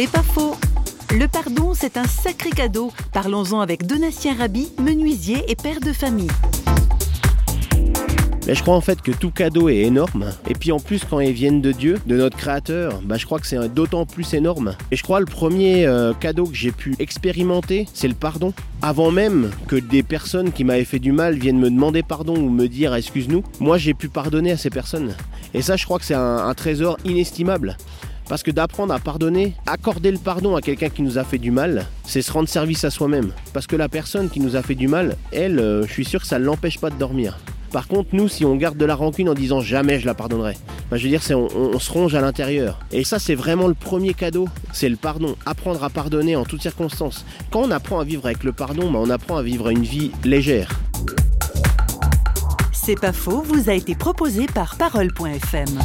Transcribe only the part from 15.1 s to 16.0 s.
le premier